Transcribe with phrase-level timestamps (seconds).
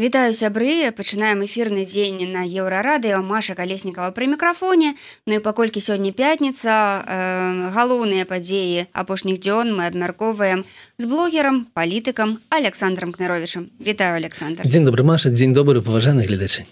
[0.00, 0.88] Вітаю сябры.
[0.96, 4.96] Пачынаем эфірны дзень на еўрарадыо Маша калеснікава пры мікрафоне.
[5.28, 10.64] Ну і паколькі сёння пятніца э, галоўныя падзеі апошніх дзён мы абмяркоўваем
[10.96, 14.64] з блогерам палітыкам александром кныровичам Вітаю Александр.
[14.64, 16.64] Дзень добры Маша дзень добры паважаны гледачы.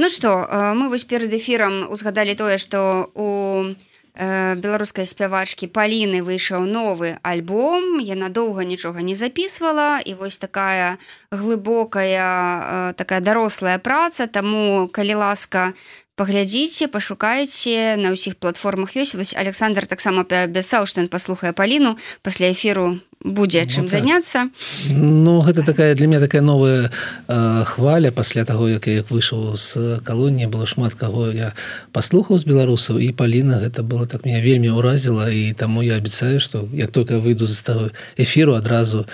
[0.00, 6.22] Ну што э, мы вось перад эфірам узгадалі тое што у Э, беларускай спявачкі паліны
[6.22, 7.98] выйшаў новы альбом.
[7.98, 10.98] Яна доўга нічога не записывала і вось такая
[11.30, 14.26] глыбокая такая дарослая праца.
[14.26, 15.74] Таму калі ласка
[16.14, 19.18] паглядзіце пашукайце на ўсіх платформах ёсць.
[19.18, 24.00] Вось Александр таксама паабяцаў што ён паслухае паліну пасля эфіру будзе чым ну, так.
[24.00, 24.48] заняцца
[24.92, 26.90] Ну гэта такая для меня такая новая
[27.26, 31.54] э, хваля пасля таго як як выйшаў з калоніі было шмат каго я
[31.92, 36.38] паслухаў з беларусаў і паліна гэта было так меня вельмі ўразіла і таму я абяцаю
[36.40, 39.08] што як только выйду з таго эфіру адразу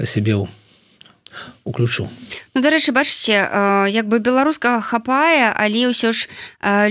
[0.00, 0.48] сябе ў
[1.64, 2.08] уключу.
[2.54, 3.38] Ну дарэчы бачыце
[3.88, 6.28] як бы беларускага хапае але ўсё ж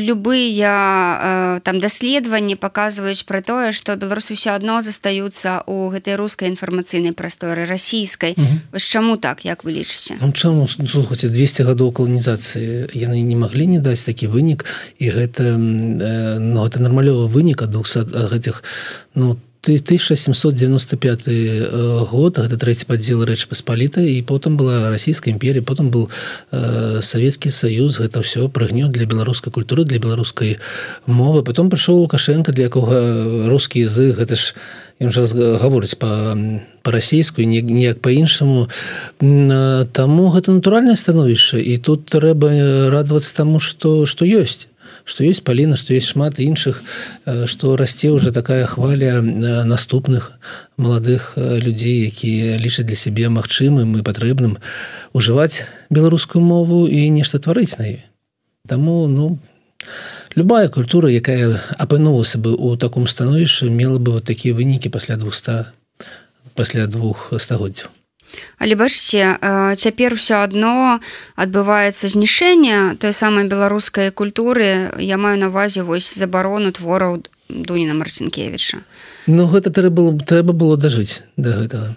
[0.01, 7.13] любыя там даследаванні паказваюць пра тое што беларусы ўсё адно застаюцца у гэтай рускай інфармацыйнай
[7.13, 8.35] прасторы расійскай.
[8.71, 10.17] Вось чаму так як вы лічыце?
[10.21, 10.67] Ну, чаму?
[10.67, 14.65] Слухаце 200 гадоў каланізацыі яны не маглі не даць такі вынік
[14.97, 18.63] і гэта ну, это нармалёвы вынік ад 200 гэтых
[19.15, 25.61] ну там 1795 э, год гэта трэці падзел рэчы паспаліта і потым была расійская імперія
[25.61, 26.09] потым был
[26.49, 30.57] э, савецкі саюз гэта ўсё прыгнё для беларускай культуры для беларускай
[31.05, 31.43] мовы.
[31.45, 34.57] Потом прыйшоў лукашенко для якога рускі язык гэта ж
[34.97, 35.29] ён жа
[35.61, 36.33] гаворыць по
[36.81, 38.65] па-расійскую неяк по-іншаму
[39.21, 44.70] таму гэта натуральнае становішча і тут трэба радавацца таму что что ёсць
[45.11, 46.83] что есть паліна что есть шмат іншых
[47.45, 50.39] что расце уже такая хваля наступных
[50.77, 54.55] маладых людзей якія лічаць для сябе магчымым і патрэбным
[55.11, 57.99] ужываць беларускую мову і нешта тварыць на ёй.
[58.67, 59.37] Таму ну
[60.35, 65.75] любая культура якая апынулася бы у таком становішчы мела бы вот такія вынікі пасля 200
[66.55, 68.00] пасля двух стагоддзяў
[68.59, 69.37] Але бачыце
[69.75, 70.99] цяпер усё адно
[71.35, 74.91] адбываецца знішэнне той самай беларускай культуры.
[74.99, 78.83] Я маю навазе вось забарону твораў дуніна марцінкевіча.
[79.27, 81.95] Ну гэта трэба было трэба было дажыць да гэтага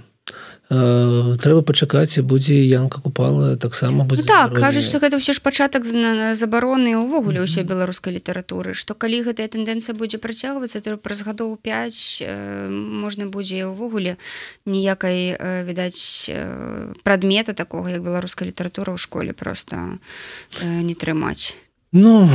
[1.38, 5.86] трэба пачакаць будзе янка купала таксама ну, так кажуць што гэта ўсё ж пачатак
[6.34, 12.70] забароны ўвогуле ўсё беларускай літаратуры што калі гэтая тэндэнцыя будзе працягвацца то праз гадоў 5
[12.70, 14.16] можна будзе ўвогуле
[14.66, 16.30] ніякай відаць
[17.06, 19.98] прадмета такога як беларуская літаратура ў школе просто
[20.62, 21.54] не трымаць
[21.94, 22.26] Ну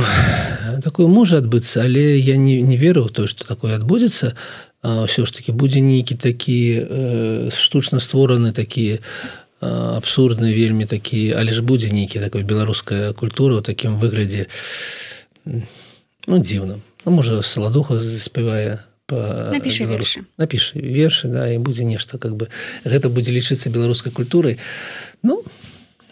[0.80, 4.32] такое можа адбыцца але я не, не веру то што такое адбудзецца
[4.82, 9.00] ўсё ж таки будзе нейкі такі э, штучна створаны такі
[9.60, 14.48] абсурдны вельмі такі але ж будзе нейкі такой беларуская культура у такім выглядзе
[15.44, 18.80] ну дзіўна ну, можа саладуха заспявае
[19.10, 19.84] напішы
[20.38, 22.48] напішы вершы да і будзе нешта как бы.
[22.84, 24.58] Гэта будзе лічыцца беларускай культурай
[25.22, 25.44] ну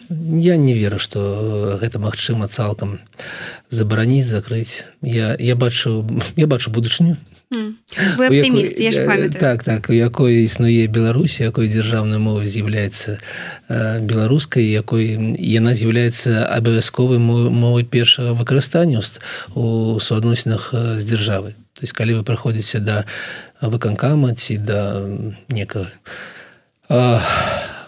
[0.09, 2.99] я не веру что гэта магчыма цалкам
[3.69, 4.85] забараніць закрыць.
[5.01, 6.05] Я я бачу
[6.35, 7.17] я бачу будучыню.
[7.49, 13.17] Оптиміст якой, так так у якой існуе беларусі якой дзяржаўная мова з'яўляецца
[14.05, 19.01] беларускай якой яна з'яўляецца абавязковай мовай першага выкарыстання
[19.55, 23.05] у суадносінах з дзяржавы то есть калі вы праходзіце да
[23.61, 25.01] выканкама ці да
[25.49, 25.89] некага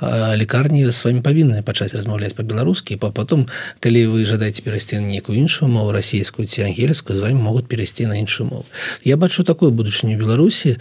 [0.01, 3.47] лекарні з вами павінны пачаць размаўляць по-беларускі па потом
[3.79, 8.09] калі вы жадаеце перайсці на некую іншую мову расійскую ці ангельскую з вами могуць перайсці
[8.09, 8.66] на іншую мову.
[9.03, 10.78] Я бачу такую будучыню беларусі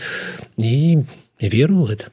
[0.56, 1.04] і
[1.40, 2.08] веру гэта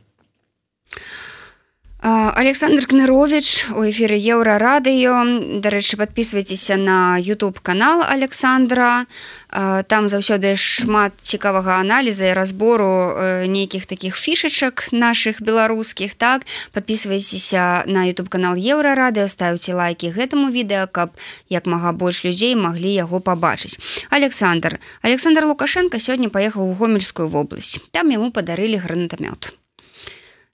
[1.99, 9.07] Александр Кнырович у эфіры еўрарадыё дарэчы подписывайтеся на YouTube канал Александра
[9.49, 13.17] там заўсёды шмат цікавага аналіза і разбору
[13.49, 16.45] нейкіх таких фішачак наших беларускіх так?
[16.71, 21.17] Подписывайцеся на YouTube канал еўрарадыё ставце лайки гэтаму відэа каб
[21.49, 23.81] як мага больш людзей маглі яго пабачыць.
[24.11, 24.77] Александр.
[25.01, 27.81] Александр лукашенко сёння паехаў у гомельскую вобласць.
[27.89, 29.57] Там яму падарылі гранатамёт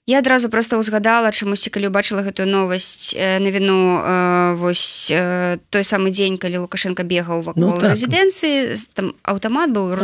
[0.05, 5.87] Я адразу просто ўзгадала чамусьці калі убачыла гэтую новасць э, навіну э, вось э, той
[5.87, 7.95] самы дзень калі лукашенко бегаў вакол ну, так.
[7.95, 9.95] рэзідэнцыі там аўтамат быў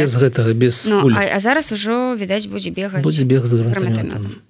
[0.00, 4.40] без гэтага без ну, а, а зараз ужо відаць будзе бегаць будзе бег з гранатамётам.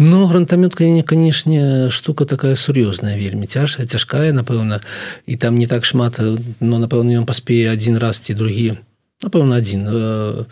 [0.00, 4.80] Ну гранатамётка не канешне штука такая сур'ёзная вельмі цяжкая цяжкая напэўна
[5.28, 6.16] і там не так шмат
[6.64, 8.80] но напэўна ён паспее адзін раз ці другі
[9.20, 10.44] напэўна адзін э,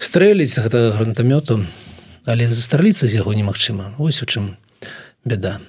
[0.00, 1.68] стрэліць гэта гранатамётам
[2.24, 3.94] але застраліцца з яго немагчыма.
[3.98, 4.56] Ось у чым
[5.24, 5.60] беда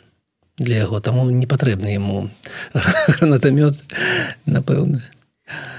[0.57, 1.00] для яго.
[1.00, 2.29] Таму не патрэбны яму
[2.73, 3.81] гранатамёт
[4.45, 5.01] напэўна.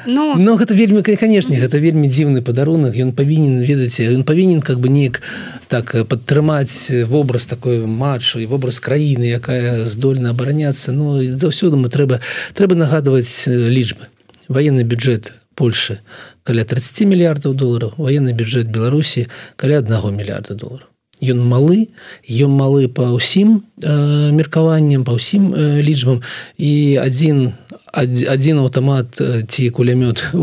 [0.06, 2.92] Ну, ну гэта вельмі канешне гэта вельмі дзіўны падарунак.
[3.00, 5.22] Ён павінен ведаце ён павінен как бы неяк
[5.68, 10.92] так падтрымаць вобраз такой матчу і вобраз краіны якая здольна абараняцца.
[10.92, 12.20] Ну заўсёды мы трэба
[12.52, 14.12] трэба нагадваць лічбы.
[14.48, 16.00] Военный бюджет Польши.
[16.42, 21.94] Каля 30 мільярдаў долараў военный бюджет Беларусі каля аднаго мільярда долараў Ён малы
[22.26, 26.20] ён малы па ўсім э, меркаванням па ўсім э, лічбам.
[26.58, 27.54] І адзін
[27.94, 30.34] адзін аўтамат ці кулямёт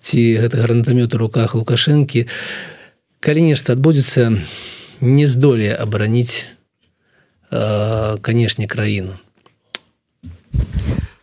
[0.00, 2.30] ці гэты гранатамёт у руках лукашэнкі
[3.18, 4.38] калі нешта адбудзецца
[5.02, 6.46] не здолее абараніць
[7.50, 9.18] канешне краіну.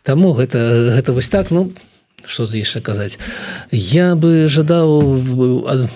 [0.04, 1.48] Таму гэта гэта вось так.
[1.50, 1.72] Ну
[2.26, 3.18] что ты яшчэ казаць
[3.70, 5.20] я бы жадаў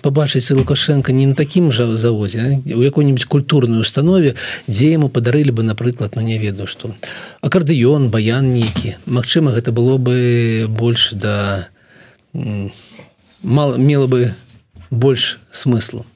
[0.03, 4.35] побачыць лукашенко не на такім жа завозе у якой-нибудь культурной установе
[4.67, 6.95] дзе яму падарылі бы напрыклад ну не ведаю что.
[7.41, 11.69] Акардыён баян нейкі Мачыма гэта было бы больш да
[13.43, 14.35] мало мела бы
[14.91, 16.07] больш смыслу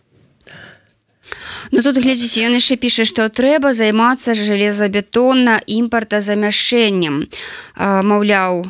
[1.73, 7.25] Ну тут глядзіце ён яшчэ піша што трэба займацца жалезабетонна імпарта замяшэннем
[7.81, 8.67] маўляў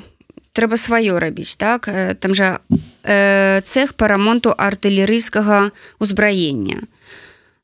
[0.53, 1.89] трэба сваё рабіць так?
[1.89, 2.61] Э, там жа
[3.03, 6.83] э, цех по рамонту артылерыйскага узбраення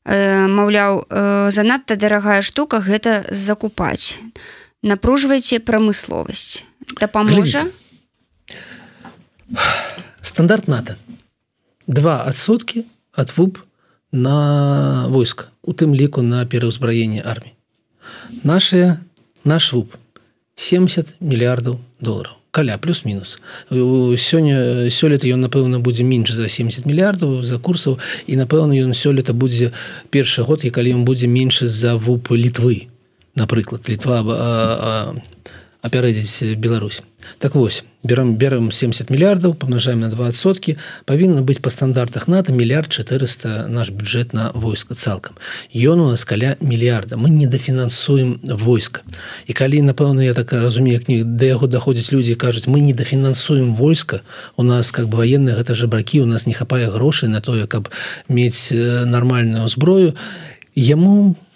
[0.05, 4.19] э, маўляў э, занадта дарагая штука гэта закупаць.
[4.81, 6.63] Напружвайце прамысловасць.
[6.99, 7.67] Дапаможа?
[10.21, 10.95] Стандарт нато.
[11.87, 13.59] Два адсоткі ад вуп
[14.11, 17.53] на войска у тым ліку на пераўзбраенне армій
[18.43, 18.97] наши
[19.43, 19.93] наш вуп
[20.55, 27.57] 70 мільярдаў долларов каля плюс-мінус сёння сёлета ён напэўна будзе менш за 70 мільярдаў за
[27.57, 29.71] курсаў і напэўна ён сёлета будзе
[30.09, 32.87] першы год і калі ён будзе менш за вуп літвы
[33.35, 34.23] напрыклад літва
[35.81, 37.01] апярэдзіць Беларусь.
[37.39, 42.87] Так вось берем берем 70 мільярдаў памнажаем на двасоткі павінна быць па стандартах нато мільярд
[42.87, 45.35] 400 наш бюджет на войска цалкам
[45.75, 49.01] ён у нас каля мільярда мы не дафінансуем войска
[49.47, 53.75] і калі напэўна я так разумею кніг да яго даходзяць людзі кажуць мы не дафінансуем
[53.75, 54.21] войска
[54.55, 57.91] у нас как бы военные гэта жабракі у нас не хапае грошай на тое каб
[58.29, 60.15] мець нармальную зброю
[60.75, 61.48] яму не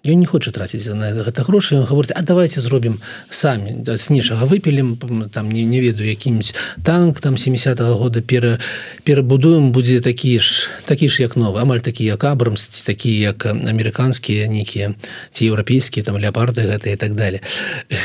[0.00, 4.96] Ён не хоча траціць на гэта грошы гаворыць А давайте зробім самі снежага выпілім
[5.28, 8.58] там не, не ведаю якім-нибудь танк там 70 -го года пера
[9.04, 14.48] перабудуем будзе такі ж такі ж як новы амаль такі як абрамс такі як амерыканскія
[14.48, 14.94] нейкія
[15.32, 17.40] ці еўрапейскія там леапарды гэта і так далее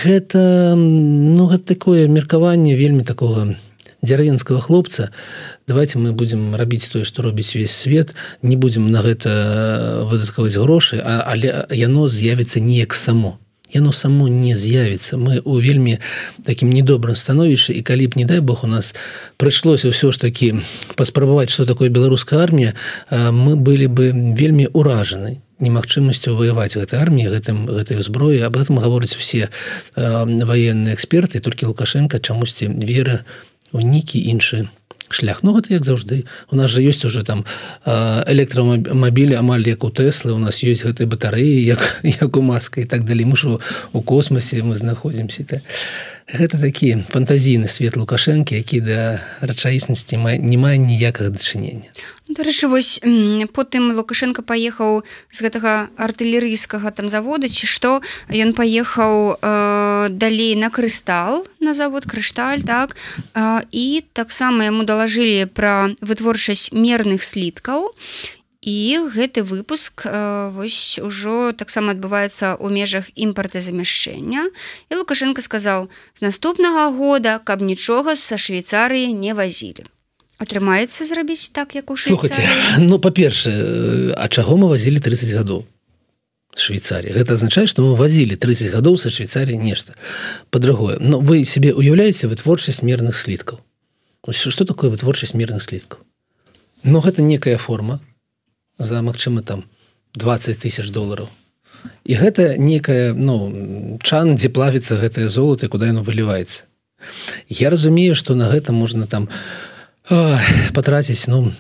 [0.04, 3.56] гэта ну гэта такое меркаванне вельмі такого не
[4.06, 5.10] дзярвенского хлопца
[5.68, 10.56] давайте мы будем рабіць тое что робіць весь свет не будем на гэта э, выдаткаваць
[10.56, 13.40] грошы але яно з'явіцца неяк само.
[13.74, 16.00] Яно само не з'явіцца мы у вельмі
[16.46, 18.94] таким недобрым становішча і калі б не дай Бог у нас
[19.38, 20.62] прыйшлося ўсё ж таки
[20.96, 22.74] паспрабаваць что такое беларуская армія
[23.10, 28.78] э, мы былі бы вельмі уражаны немагчымасцю ваяваць гэтай арміі гэтым гэтай узброі об этом
[28.78, 31.40] гавораць усе э, военные эксперты.
[31.40, 34.70] Толькі лукашенко чамусьці вера у нейкі іншы
[35.10, 35.44] шлях.
[35.44, 37.46] Ну гэта як заўжды у нас же ёсць уже там
[37.86, 42.86] электрамабілі амаль як у тэслы у нас ёсць гэтай батарэі як як у маска і
[42.86, 43.26] так далей.
[43.26, 43.60] Мы ж
[43.94, 45.62] у космосе мы знаходзімся то
[46.28, 51.86] гэта такі фантазійны свет лукашэнкі які да рэчаіснасці не мае ніякага дачынення.
[52.26, 52.98] Дарэчы вось
[53.54, 58.02] потым лукашенко паехаў з гэтага артылерыйскага там завода ці што
[58.34, 62.98] ён паехаў э, далей на крыстал на завод крышталь так
[63.34, 67.94] э, і таксама яму далажылі пра вытворчасць мерных сліткаў
[68.66, 70.10] і гэты выпуск
[70.58, 74.50] вось ужо таксама адбываецца ў межах імпарта замяшчэння
[74.90, 75.86] і лукашенко сказаў
[76.18, 79.86] з наступнага года каб нічога са швейцарыі не вазілі
[80.42, 82.42] атрымаецца зрабіць так як у слухайте
[82.82, 85.62] ну па-першае а чаго мы вазілі 30 гадоў
[86.58, 89.94] швейцарі гэта азначае што мы вазілі 30 гадоў са швейцарі нешта.
[90.50, 93.62] По-другое но вы себе уяўляеце вытворчасць мерных сліткаў
[94.34, 96.02] что такое вытворчасць мерных сліткаў
[96.82, 98.02] но гэта некая форма
[98.80, 99.66] за магчыма там
[100.14, 101.30] 20 тысяч долларов
[102.04, 106.66] і гэта некая ну чан дзе плавіцца гэтае золото куда яно выліваецца.
[107.50, 109.30] Я разумею что на гэта можна там
[110.74, 111.52] потраціць ну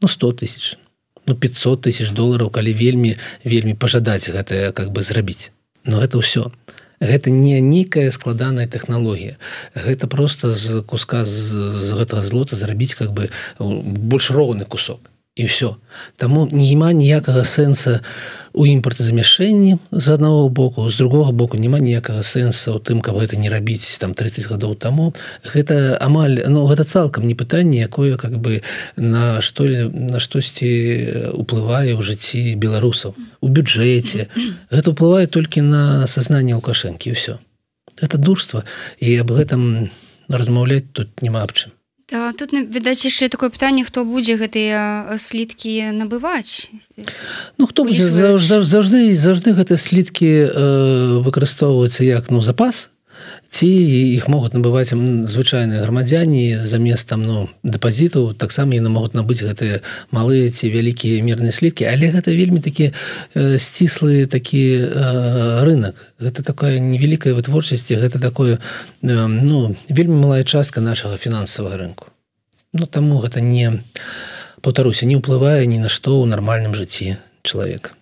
[0.00, 0.78] ну 100 тысяч
[1.26, 5.50] ну 500 тысяч долларов калі вельмі вельмі пажадаць гэтае как бы зрабіць.
[5.84, 6.52] Но гэта ўсё.
[7.00, 9.38] Гэта не нейкая складаная технологлогія
[9.74, 15.46] гэта просто з куска з, з гэтага злота зрабіць как бы больш роўны кусок і
[15.46, 15.74] все
[16.16, 18.02] таму няма ніякага сэнса
[18.58, 23.38] у імпартазамяшэнні з аднаго боку з другого боку няма ніякага сэнса у тым каб гэта
[23.38, 25.14] не рабіць там 30 гадоў таму
[25.46, 28.62] гэта амаль ну гэта цалкам не пытанне якое как бы
[28.96, 33.14] на што на штосьці уплывае ў жыцці беларусаў.
[33.40, 34.28] У бюджэце.
[34.70, 37.38] Гэта ўплывае толькі на сазнанне лукашэнкі ўсё.
[37.98, 38.64] Это дурства
[38.98, 39.90] і аб гэтым
[40.28, 41.77] размаўляць тут няма аб чым
[42.08, 46.72] Да, тут відаць яшчэ такое пытанне хто будзе гэтыя сліткі набываць?
[47.60, 48.08] Ну хто будзе?
[48.08, 52.88] Заўжды заўжды заўжды гэтыя сліткі э, выкарыстоўваюцца як ну запас
[53.50, 59.80] ці іх могуць набываць звычайныя грамадзяне замест там ну дэпазітаў таксама яны могуць набыць гэтыя
[60.14, 66.46] малыя ці вялікія мірныя сліткі але гэта вельмі такі э, сціслы такі э, рынок гэта
[66.46, 68.58] такая невялікая вытворчасці гэта такое
[69.02, 72.06] э, ну вельмі малая частка нашага фінансавага рынку.
[72.72, 73.82] Ну таму гэта не
[74.62, 77.97] паўтаруся не ўплывае ні на што ў нармальным жыцці чалавека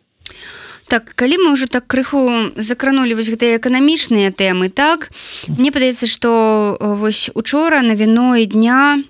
[0.88, 5.10] так калі мы ўжо так крыху закранули вось гэтыя эканамічныя тэмы так
[5.48, 9.02] мне падаецца что вось учора навіной дня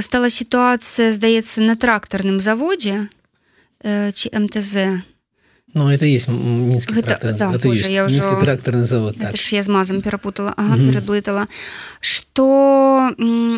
[0.00, 3.08] стала сітуацыя здаецца на трактарным заводзе
[3.82, 5.02] ці мтз.
[5.74, 9.32] Ну это есть мінскі гэта, трактор, да, гэта боже, я ўжо трактарны завод так.
[9.34, 10.88] я з мазам перапутала ага, mm -hmm.
[10.92, 11.46] пераблытала
[12.00, 13.10] что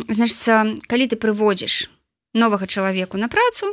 [0.08, 1.90] значится калі ты прыводзіш
[2.34, 3.66] новага чалавеку на працу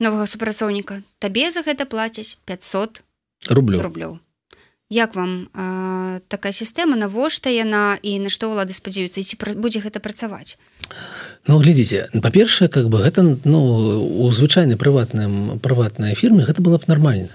[0.00, 3.02] новага супрацоўніка табе за гэта плацяць 500
[3.50, 4.18] рублю рублёў.
[4.90, 6.96] Як вам э, такая сістэма?
[6.96, 9.24] Навошта яна і на што ўлады спадзяюцца?
[9.24, 10.60] Ці будзе гэта працаваць?
[11.48, 13.60] Ну глядзіце па-першае как бы гэта ну
[14.04, 17.32] у звычайнай прыватным прыватнай фірме гэта было б нармальна.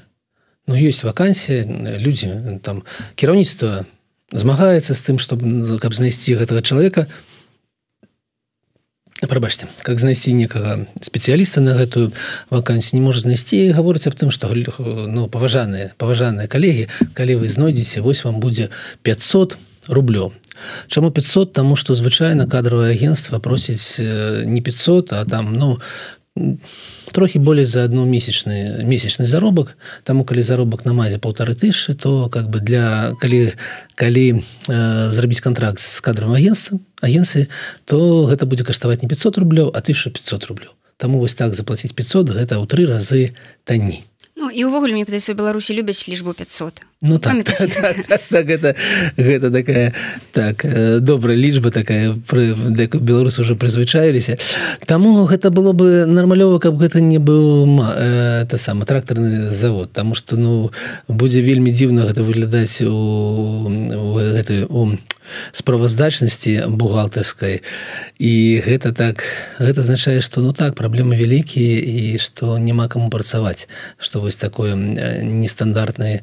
[0.70, 1.66] Ну ёсць вакансія
[1.98, 2.86] людзі там
[3.16, 3.90] кіраўніцтва
[4.32, 7.10] змагаецца з тым чтобы каб знайсці гэтага чалавека.
[7.10, 7.29] то
[9.28, 12.12] прабачце как знайсці некага спецыяліста на гэтую
[12.50, 18.02] вакансію не можа знайсці гаворыць аб тым что ну паважаныя паважаныя калегі калі вы знойдзеце
[18.02, 18.70] вось вам будзе
[19.04, 19.58] 500
[19.90, 20.34] рублёў.
[20.88, 25.80] Чаму 500 тому что звычайна кадровое агентство просіць не 500 а там ну
[27.12, 29.78] трохі болей за одну месячны месячны заробак.
[30.04, 33.54] Таму калі заробак на мазе полторы тысячи то как бы для калі
[33.96, 37.48] калі э, зрабіць контракт с кадровым агентством агенцыі
[37.86, 40.74] то гэта будзе каштаваць не 500 рублёў а 1500 рублёў.
[40.98, 44.09] Таму вось так заплатіць 500 гэта ў тры разы танней
[44.40, 48.48] Ну і увогуле мне падаецца беларусі любяць лічбу 500 Ну так, так, так, так, так
[48.48, 48.76] гэта,
[49.18, 49.94] гэта такая
[50.32, 50.64] так
[51.04, 54.40] добрая лічба такая пры беларусы уже прызвычаіліся
[54.86, 59.92] Таму гэта было бы нармалёва каб гэта не быў это сам трактарны завод.
[59.92, 60.72] Таму что ну
[61.08, 63.68] будзе вельмі дзіўна гэта выглядаць у
[64.20, 64.96] гэты у
[65.52, 67.62] справаздачнасці бухгалтарскай.
[68.20, 68.34] І
[68.66, 69.24] гэта так
[69.60, 73.68] гэта азначае што ну так праблемы вялікія і што няма каму працаваць
[74.00, 76.22] што вось такое нестандартны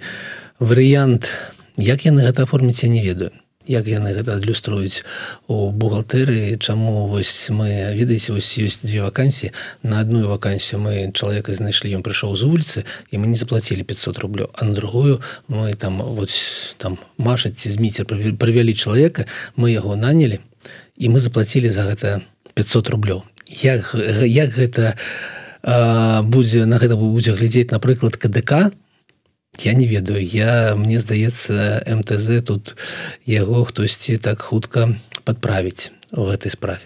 [0.58, 1.30] варыянт.
[1.76, 3.32] Як яны гэта аформіць я не ведаю
[3.66, 5.02] як яны гэта адлюструюць
[5.50, 9.52] у бухгалтэрыі чаму вось мы ведаеце вось ёсць две вакансіі.
[9.82, 12.78] На одну вакансію мы чалавека знайшлі ён прыйшоў з вуліцы
[13.10, 16.30] і мы не заплатілі 500 рублёў а на другую мы там вот
[16.78, 20.40] там машаць ці зміце прывялі чалавека мы яго нанялі
[20.96, 22.22] і мы заплатілі за гэта
[22.54, 23.22] 500 рублёў.
[23.46, 23.94] Як
[24.24, 24.94] як гэта
[26.22, 28.85] будзе на гэта будзе глядзець напрыклад КДК то
[29.58, 30.24] я не ведаю.
[30.24, 32.76] Я мне здаецца мтз тут
[33.26, 36.84] яго хтосьці так хутка подправіць у гэтай справе.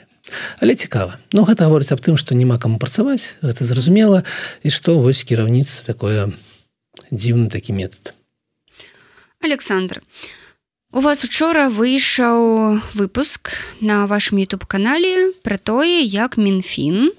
[0.60, 1.18] Але цікава.
[1.32, 4.22] Ну гэта гаворыць аб тым што няма каму працаваць гэта зразумела
[4.62, 6.30] і што вось кіраўніца такое
[7.10, 8.14] дзіўны такі метод
[9.42, 10.02] Александр
[10.92, 13.50] у вас учора выйшаў выпуск
[13.80, 17.10] на вашем youtube канале про тое як мінфін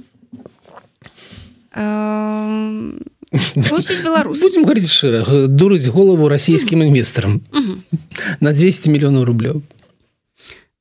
[1.76, 7.42] э беларус будем говорить шыра дурыць голову расійскім інвестарам
[8.40, 9.62] на 200 мільёнаў рублёў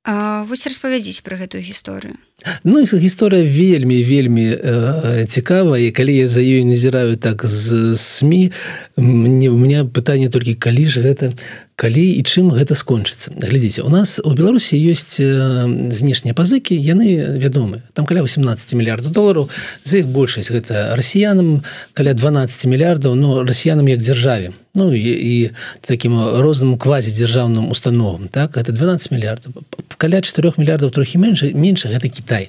[0.05, 2.17] вось распавядзіць про гэтую гісторыю.
[2.65, 8.49] Ну гісторыя вельмі вельмі э, цікава і калі я за ёй назіраю так з сМ
[8.97, 11.37] мне у меня пытанне толькі калі ж гэта
[11.77, 13.37] калі і чым гэта скончыцца.
[13.37, 19.51] Глядзіце у нас у беларусі ёсць знешнія пазыкі яны вядомы там каля 18 мільярдаў долараў
[19.85, 21.61] з іх большасць гэта расіянам
[21.93, 25.51] каля 12 мільярдаў но расіянам як дзяржаве Ну і, і
[25.81, 28.57] таким розным квазідзяржаўным установам так?
[28.57, 29.53] Это 12 мільярдаў
[30.01, 32.49] каля 4 мільярдаў трохі менш менш гэта Кітай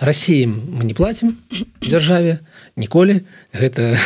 [0.00, 1.40] Расіям мы не платім
[1.80, 2.38] дзяржаве
[2.76, 3.96] ніколі гэта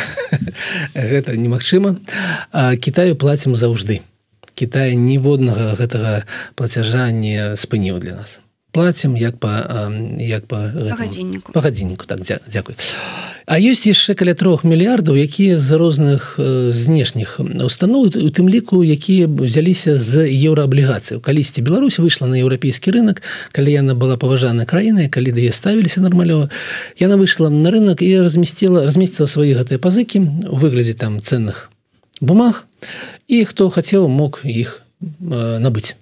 [0.95, 1.99] гэта немагчыма
[2.79, 4.01] Китаю платім заўжды
[4.55, 6.23] Кітай ніводнага гэтага
[6.55, 8.39] плацяжа не спыніў для нас
[8.71, 9.49] платим як по
[10.19, 10.57] як по
[11.53, 12.75] по гадзінніку так дзя, дзякуй
[13.49, 16.37] А ёсць яшчэ каля трох мільярдаў якія з розных
[16.69, 23.25] знешніх устаноў у тым ліку якія взяліся з еўрааблігацыяў калісьці Беларусь выйшла на еўрапейскі рынок
[23.51, 26.53] калі яна была паважана краінай калі да е ставіліся нармалёва
[27.01, 31.73] яна выйшла на рынок і размясціла размесціла свае гэтыя пазыкі у выглядзе там ценных
[32.21, 32.69] бумаг
[33.25, 35.97] і хто хацеў мог іх набыць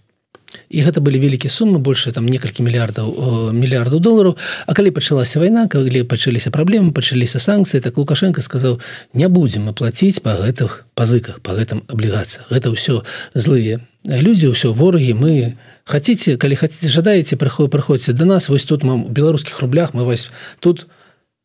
[0.69, 5.67] і гэта былі вялікія сумы больше там некалькі мільярдаў мільярдаў долараў А калі пачалася вайна
[5.67, 8.79] калі пачаліся праблемы пачаліся санкцыі так лукашенко сказаў
[9.13, 14.71] не будзем мы плаціць па гэтых пазыках по гэтым аблігацыях гэта ўсё злые людзі ўсё
[14.71, 18.49] ворагі мы хаце калі хаце жадаеце прыход прыходзьце до нас.
[18.49, 20.87] Вось тут мам у беларускіх рублях мы вас тут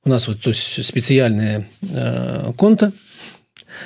[0.05, 2.93] у нас вот спецыяльная э, конта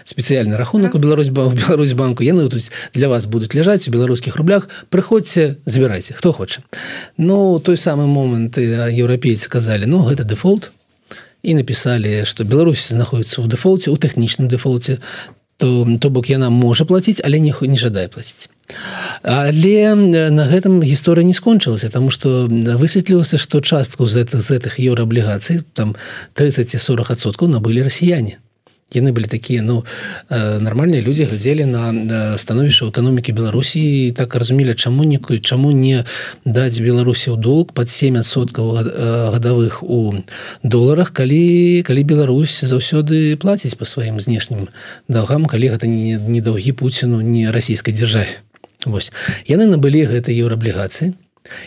[0.05, 2.23] спецыяльны рахунок у Беларусь у Беларусь банку.
[2.23, 4.69] Яны тут для вас будуць ляжаць у беларускіх рублях.
[4.91, 6.63] Прыходзьце забірайце хто хоча
[7.17, 10.71] Ну той самы момант еўрапейцы казалі ну гэта дэфолт
[11.43, 14.99] і напісалі што Беларусь знаходіцца ў дэфолце у тэхнічным дэфолце
[15.59, 18.49] то то бок яна можа плаціць але ніху не жадае плаціць
[19.23, 24.81] Але на гэтым гісторыя не скончылася тому что высветлілася што частку з гэтых з гэтых
[24.81, 25.97] еўрааблігацый там
[26.35, 28.39] 30-40соткаў набылі расіяне
[28.95, 29.83] яны былі такія ну
[30.31, 36.07] э, нармальныя людзі глядзелі на становішча эканомікі беларусі так разумелі чаму нікую чаму не
[36.47, 38.87] даць беларусі ў долг под 7соткаў э,
[39.35, 40.23] гадавых у
[40.63, 44.71] доларах калі калі Беларусь заўсёды плаціць по сваім знешнім
[45.09, 48.39] даўгам калі гэта не, не даўгі пуціну не расійскай дзяржаве.
[48.87, 49.11] Вось.
[49.51, 51.19] Яны набылі гэта еўрааблігацыі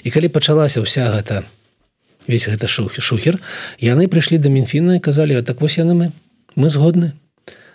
[0.03, 1.43] і калі пачалася ўся гэта
[2.31, 3.35] весь гэта шухер шухер
[3.83, 6.07] яны прыйшлі да мінфіна і казалі так вось яны мы
[6.55, 7.13] мы згодны.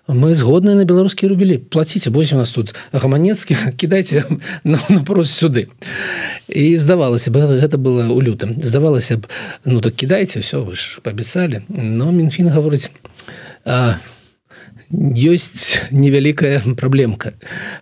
[0.06, 4.24] Мы згодны на беларускія рубілі плаціце бо у нас тут гаманецкі кідайце
[4.64, 5.68] напрос сюды
[6.48, 9.24] і здавалася бы гэта было у лютым здавалася б
[9.64, 12.92] ну так кідайце все вы ж паабяцалі но мінфін гаворыць
[13.64, 13.96] а
[14.92, 17.32] ёсць невялікая праблемка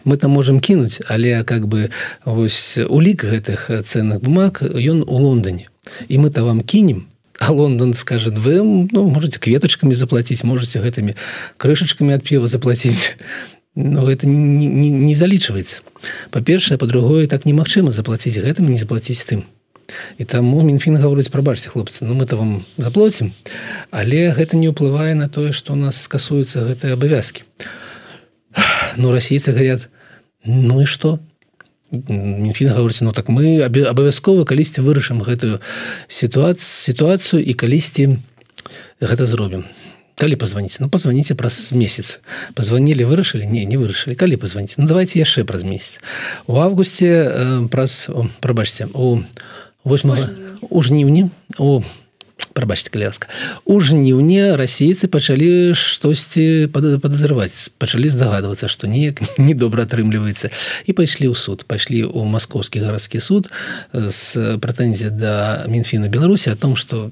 [0.05, 1.91] мы там можемм кінуць але как бы
[2.25, 5.67] вось улік гэтых ценных бумаг ён у Лондоне.
[6.09, 7.07] І мы то вам кінем
[7.39, 11.17] а Лондон скажет вы ну, можете кветочками заплатить можете гэтымі
[11.57, 13.17] крышачками от пива заплатить.
[13.75, 15.81] Но это не, не, не залічваецца.
[16.31, 19.49] Па-першае по-другое так немагчыма заплатіць гэтым не заплатіць тым.
[20.19, 23.33] І таму мінфін гаворыць прабачце хлопцы ну мы то вам заплоцім
[23.91, 27.45] але гэта не ўплывае на тое что у нас скасуюцца гэтыя абавязки
[28.97, 29.89] но расейцы говорят
[30.45, 31.19] ну і что
[31.93, 35.61] мінфін гаворыць ну так мы абавязкова калісьці вырашым гэтую
[36.09, 38.17] сітуацию сітуацыю і калісьці
[39.01, 39.69] гэта зробім
[40.17, 42.21] калі пазваніць ну пазваніце праз месяц.
[42.55, 43.43] Пазванілі вырашылі?
[43.49, 44.15] Не не вырашылі.
[44.15, 45.99] Калі пазваніць ну давайте яшчэ праз месяц.
[46.47, 48.07] У августе э, праз
[48.39, 49.19] прабачце у
[49.85, 50.15] 8
[50.71, 51.83] у жніўні у
[52.53, 53.29] прабачце каляска
[53.65, 60.53] у жніўні расейцы пачалі штосьці падазрываць пачалі здагадвацца што неяк недобра атрымліваецца
[60.87, 61.65] і пайшлі ў суд.
[61.69, 63.51] Пайшлі ў маскоўскі гарадскі суд
[63.93, 65.35] з прэтэнзія да
[65.69, 67.11] мінфіна беларусі о том что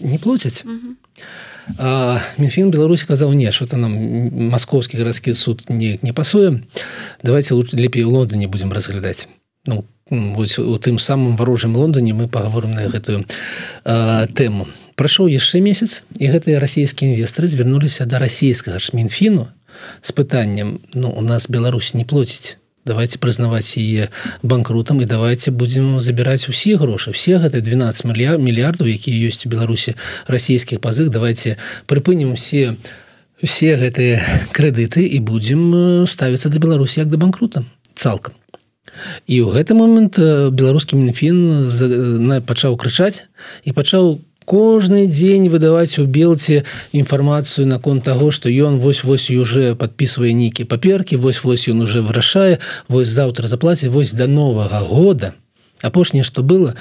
[0.00, 0.64] не плоцяць.
[2.38, 3.92] Мінфін беларусі казаў не что то нам
[4.52, 6.60] маскоўскі гарадскі суд не не пасуе.
[7.22, 9.28] Давайте лучше лепей у лондоне будем разглядаць
[9.66, 13.24] ну вось у тым самым варожым Лондоне мы паговорым на гэтую
[13.84, 14.68] э, тэму.
[14.94, 19.48] Прайшоў яшчэ месяц і гэтыя расійскія інвесторы звярнуліся да расійскага ж мінфіну
[20.02, 24.12] з пытанням ну у нас Беларусь не плоціць давайте прызнаваць яе
[24.42, 29.48] банкрутам і давайте будзем забіраць усе грошы все гэты 12 мільяр мільярдаў якія ёсць у
[29.48, 29.96] беларусі
[30.28, 31.56] расійскіх пазых давайте
[31.88, 32.76] прыпынем усе
[33.42, 34.20] усе гэтыя
[34.52, 37.64] крэдыты і будзем ставіцца да беларусі як да банкрута
[37.96, 38.36] цалкам
[39.26, 43.26] і ў гэты момант беларускі мінфін пачаў крычаць
[43.64, 50.32] і пачаў кожны дзень выдаваць у белце інфармацыю наконт таго што ён вось-вось уже подписывае
[50.36, 55.34] нейкі паперкі вось-вось ён уже вырашае вось заўтра заплаціць вось до новага года.
[55.82, 56.74] Апошняе што было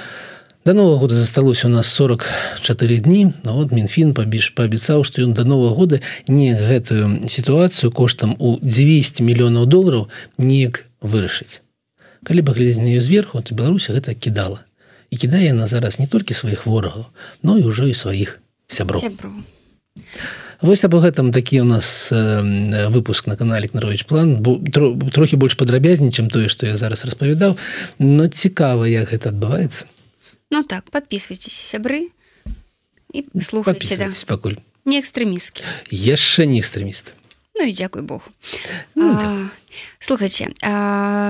[0.66, 3.34] до нового года засталося у нас 44 дні.
[3.44, 8.60] На вот мінфін пабіж паабяцаў што ён до нового года не гэтую сітуацыю коштам у
[8.60, 11.63] 200 мільёнаў долараў неяк вырашыць
[12.24, 14.66] калі бы глядзець на ее зверху то Беларусь гэта кідала.
[15.10, 17.08] І кідае яна зараз не толькі сваіх ворагаў
[17.44, 19.04] но і ўжо і сваіх сяброў.
[20.64, 24.40] Вось або гэтым такі у нас э, выпуск на канале нарович план
[24.72, 27.60] тро, трохі больш падрабязней чым тое што я зараз распавядаў
[28.00, 29.86] но цікава як гэта адбываецца.
[30.50, 32.10] Ну так подписывайтесь сябры
[33.14, 34.08] і слухайте да.
[34.26, 34.58] пакуль.
[34.86, 35.64] Не экстрэмісткі.
[35.92, 37.14] Яшчэ не экстрэміст
[37.56, 38.22] Ну і дзякуй Бог
[38.96, 39.18] ну,
[40.00, 40.50] слухайте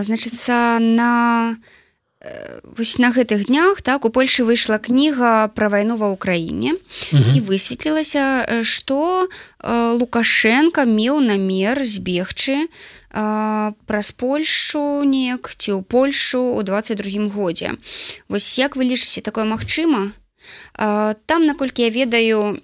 [0.04, 1.58] значится на
[2.64, 6.80] вось на гэтых днях так у Польшы выйшла кніга пра вайну ва ўкраіне
[7.12, 9.28] і высветлілася што
[10.00, 12.72] лукашенко меў намер збегчы
[13.12, 17.76] праз Польшу неяк ці ў Польшу у 22 годзе.
[18.32, 20.16] Вось як вы лічыце такое магчыма?
[20.74, 22.64] Там наколькі я ведаю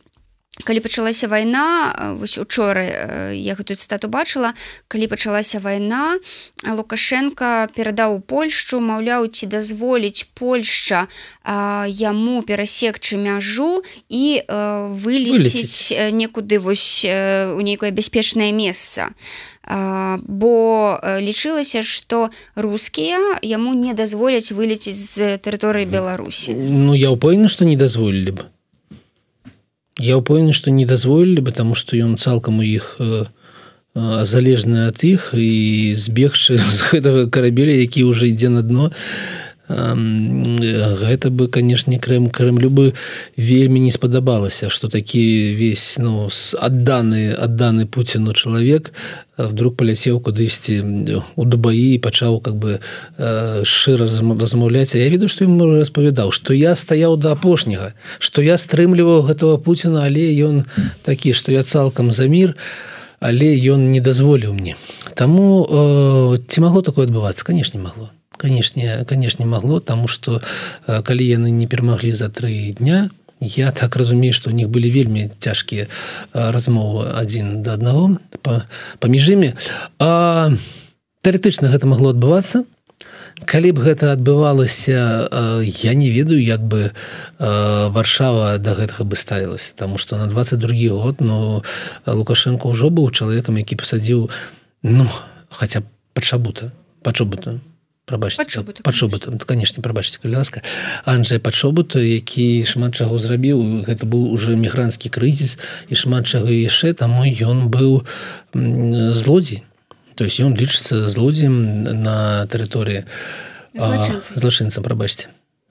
[0.63, 4.53] калі пачалася вайна вось учора я гэтую цытату бачыла
[4.87, 6.19] калі пачалася вайна
[6.67, 11.07] лукашенко перадаў польшчу маўляў ці дазволіць польшча
[11.87, 19.09] яму перасекчы мяжу і вылеціць некуды вось у нейкае бяспечнае месца.
[19.69, 20.53] Бо
[21.21, 26.55] лічылася што рускія яму не дазволяць вылеціць з тэрыторыі беларусі.
[26.57, 28.43] Ну я ўпэўна што не дазволілі бы
[29.99, 34.87] Я ўпэўнены, што не дазволілі бы таму што ён цалкам у іх э, э, залежны
[34.87, 38.95] ад іх і збегчы з гэтага карабеля, які ўжо ідзе на дно.
[39.69, 42.93] Гэта бы канешне крэм крэмлю бы
[43.37, 46.27] вельмі не спадабалася, што такі весь ну,
[46.57, 48.91] адданы адданы пуціну чалавек
[49.37, 50.81] вдруг палясеў кудысьці
[51.37, 52.81] у дубаі і пачаў как бы
[53.61, 54.97] шчыра размаўляць.
[54.97, 60.09] Я ведаю што ему распавядаў што я стаяў да апошняга што я стрымліваў гэтага пуціна
[60.09, 60.65] але ён
[61.05, 62.57] такі што я цалкам за мір
[63.19, 64.75] але ён не дазволіў мне.
[65.13, 67.45] Таму э, ці магло такое адбывацца?
[67.45, 70.39] Канешне магло канешне канешне магло таму што
[70.87, 73.09] калі яны не перамаглі за тры дня
[73.41, 75.87] Я так разумею, што у них былі вельмі цяжкія
[76.33, 78.19] размовы адзін да аднаго
[78.99, 79.55] паміж імі.
[81.23, 82.67] Тэарэтычна гэта магло адбывацца.
[83.47, 85.31] Калі б гэта адбывалася,
[85.63, 86.91] я не ведаю, як бы
[87.39, 91.63] варшава да гэтага бы ставілася, Таму што на 22 год но
[92.03, 94.27] Лукашенко ўжо быў чалавекам, які пасадзіў
[94.83, 95.07] ну,
[95.47, 97.63] хаця пачабута пачобута
[98.83, 99.81] пачобутам конечно.
[99.81, 100.61] прабачце калі ласка
[101.05, 103.85] Анджя пачобута які шмат чаго зрабіў.
[103.85, 105.57] Гэта быў уже мігрантскі крызіс
[105.89, 106.93] і шмат чаго яшчэ.
[106.93, 108.05] Таму ён быў
[109.13, 109.63] злодзей.
[110.15, 113.05] То есть ён лічыцца злодзем на тэрыторыі
[113.73, 114.83] злачынцам.
[114.83, 115.29] прабачце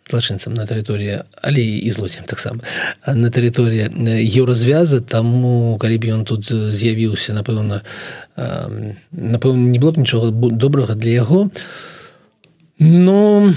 [0.08, 2.64] злачынцам на тэрыторыі але і злоцем таксама.
[3.06, 3.92] На тэрыторыі
[4.24, 7.84] еўразвяза таму калі б ён тут з'явіўся напэўна
[8.36, 11.52] напэўна не было б нічога добрага для яго.
[11.52, 11.97] то
[12.78, 13.54] Ну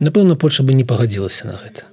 [0.00, 1.86] напэўна Польша бы не пагадзілася на гэта.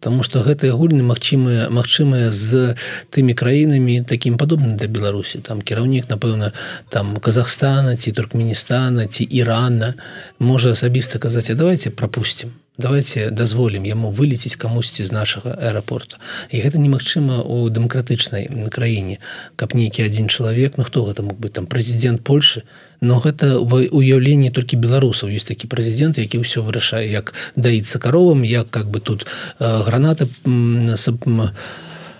[0.00, 2.76] Таму што гэтыя гульні магчымыя магчымыя з
[3.12, 5.40] тымі краінамі такім падобным да Беларусі.
[5.44, 6.52] Там кіраўнік напэўна
[6.88, 9.94] там Казахстана ці туркменістана ці Ірана
[10.38, 16.20] можа асабіста казаць а давайте пропусцім давайте дазволім яму вылеціць камусьці з нашага аэрапорта
[16.52, 19.18] і гэта немагчыма у дэмакратычнай краіне
[19.56, 22.64] каб нейкі адзін чалавек Ну хто гэта мог быть там прэзідэнт Польшы
[23.00, 25.30] но гэта уяўленне толькі беларусаў.
[25.30, 29.26] Есть такі прэзідэнт які ўсё вырашае як даіцца каровам як как бы тут
[29.58, 30.28] э, гранаты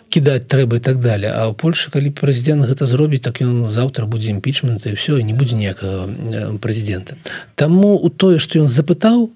[0.09, 1.33] кідаць трэба і так далее.
[1.35, 5.35] А ў Польшы калі прэзідэнт гэта зробіць так ён заўтра будзе імпічмент і все не
[5.35, 7.19] будзе ніякага прэзідэнта.
[7.55, 9.31] Таму у тое што ён запытаў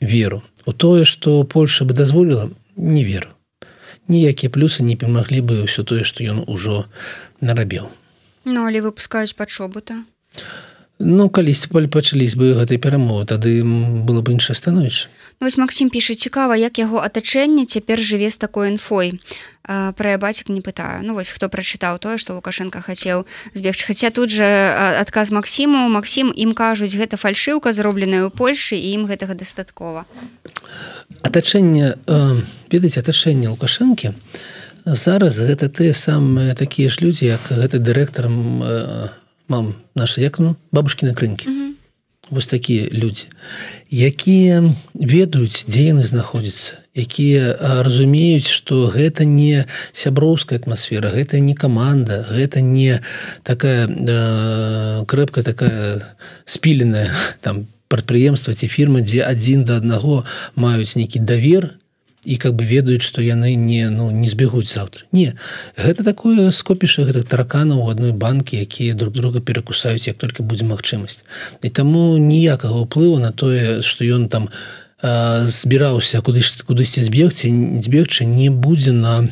[0.00, 3.28] веру у тое что Польша бы дазволіла не веру.
[4.08, 6.84] Ніякія плюсы не памаглі бы ўсё тое что ён ужо
[7.40, 7.88] нарабіў.
[8.44, 10.04] Ну але выпускаюць пачобута
[10.98, 15.08] Ну калісьці пачались бы гэтай перамовы тады было бы іншае становішча.
[15.40, 19.20] Ну, Вось Макссім піша цікава як яго атачэнне цяпер жыве з такой інфой
[19.62, 21.06] пра бацік не пытаю.
[21.06, 23.86] Ну вось хто прачытаў тое што лукашенко хацеў збегчы.
[23.86, 24.44] Хаця тут же
[24.98, 30.02] адказ Масіму Масім ім кажуць гэта фальшыўка зробленая ў Польшы і ім гэтага дастаткова
[31.22, 34.12] атачэнне э, ведаць атачэнне лукашэнкі
[34.84, 39.08] зараз гэта тыя самыя такія ж людзі як гэты дырэктарам э,
[39.48, 41.68] мам наша як ну бабушки на крынкі mm -hmm
[42.30, 43.26] вось такія людзі
[43.90, 46.84] якія ведаюць дзе яны знаходзяцца?
[46.98, 47.56] Якія
[47.86, 53.00] разумеюць что гэта не сяброўская атмасфера гэта не команда гэта не
[53.42, 56.02] такая э, крэпка такая
[56.44, 61.78] спіленая там прадпрыемства ці фірма дзе адзін да аднаго маюць нейкі давер
[62.24, 65.04] і как бы ведаюць што яны не ну не збегуць заўтра.
[65.12, 65.34] Не
[65.76, 70.64] гэта такое скопіша гэтых тараканаў у адной банкі якія друг друга перакусаюць як только будзе
[70.64, 71.24] магчымасць.
[71.62, 74.50] І таму ніякага ўплыву на тое што ён там
[75.00, 77.50] збіраўся куды кудысьці збегці
[77.86, 79.28] збегчы не будзе на на,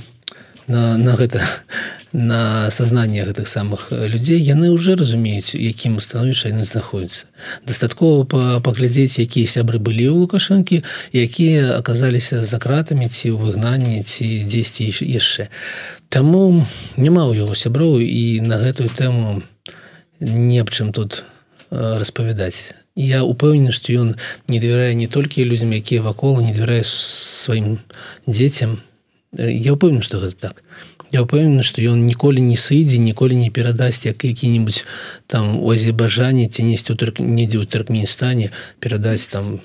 [0.68, 1.42] на гэта
[2.12, 7.26] на сазнанне гэтых самых людзей яны уже разумеюць якім становішча яны знаходзяцца.
[7.66, 14.42] Дастаткова паглядзець якія сябры былі ў лукашэнкі якія аказаліся за кратамі ці ў выгнанні ці
[14.48, 15.52] дзесьці яшчэ.
[16.08, 16.64] Таму
[16.96, 19.42] няма ў яго сяброў і на гэтую тэму
[20.20, 21.22] не аб чым тут
[21.70, 22.72] распавядаць.
[22.96, 24.16] Я упэўнены што ён
[24.48, 27.84] не давярае не толькі людзям якія вакол не давярае сваім
[28.24, 28.80] дзецям
[29.34, 30.62] я упэўнен што гэта так.
[31.12, 34.84] Я упэўнены што ён ніколі не сыдзе ніколі не перадасць як які-нибудь
[35.26, 39.60] там у азербажане ці несці недзе ў туркменістане перадаць там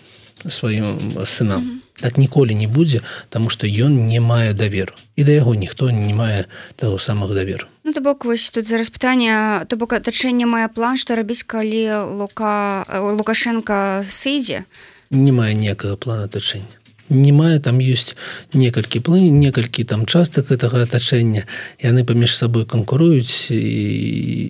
[0.48, 1.62] сваім сынам.
[1.62, 1.82] Mm -hmm.
[2.02, 6.14] так ніколі не будзе тому что ён не мае даверу і да яго ніхто не
[6.14, 6.46] мае
[6.76, 10.98] того самых даверу Ну, то бок вось тут зараз пытанне то бок атачэнне мае план
[10.98, 14.66] што рабіць калі лука лукашенко сыдзе
[15.10, 16.81] не мае некага плана атачэння
[17.12, 18.16] не мае там ёсць
[18.56, 21.46] некалькі плын некалькі там частак гэтага атачэння.
[21.84, 23.62] Яны паміж сабой канкуруюць і,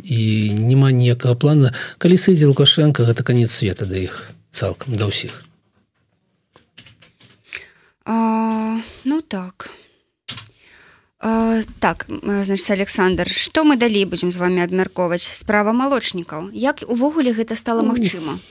[0.06, 0.22] і
[0.56, 1.74] няма ніякага плана.
[1.98, 5.42] Калі сыдзе лукашенко гэта конец света да іх цалкам да ўсіх.
[8.06, 9.70] А, ну так.
[11.24, 12.08] А, так
[12.42, 15.22] значит Александр что мы далей будем з вами абмяркоўваць?
[15.22, 16.50] Справа малочнікаў.
[16.52, 18.42] Як увогуле гэта стало магчыма?